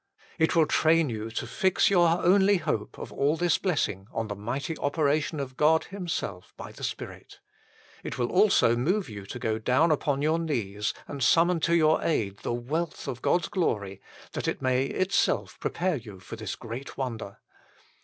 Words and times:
It 0.39 0.55
will 0.55 0.65
train 0.65 1.11
you 1.11 1.29
to 1.29 1.45
fix 1.45 1.91
your 1.91 2.07
only 2.25 2.57
hope 2.57 2.97
of 2.97 3.13
all 3.13 3.37
this 3.37 3.59
blessing 3.59 4.07
on 4.11 4.29
the 4.29 4.35
mighty 4.35 4.75
operation 4.79 5.39
of 5.39 5.55
God 5.57 5.83
Himself 5.83 6.55
by 6.57 6.71
the 6.71 6.83
Spirit. 6.83 7.37
It 8.03 8.17
will 8.17 8.31
also 8.31 8.75
move 8.75 9.07
you 9.11 9.27
to 9.27 9.37
go 9.37 9.59
down 9.59 9.91
upon 9.91 10.23
your 10.23 10.39
knees 10.39 10.95
and 11.07 11.21
summon 11.21 11.59
to 11.59 11.75
your 11.75 12.01
aid 12.01 12.37
the 12.39 12.51
wealth 12.51 13.07
of 13.07 13.21
God 13.21 13.43
s 13.43 13.47
glory, 13.49 14.01
that 14.31 14.47
it 14.47 14.59
may 14.59 14.85
itself 14.85 15.59
prepare 15.59 15.97
you 15.97 16.19
for 16.19 16.35
this 16.35 16.55
great 16.55 16.97
wonder. 16.97 17.37